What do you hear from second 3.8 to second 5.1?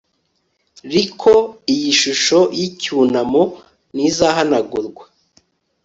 ntizahanagurwa